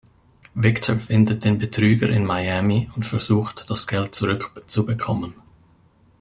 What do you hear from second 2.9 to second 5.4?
und versucht, das Geld zurückzubekommen.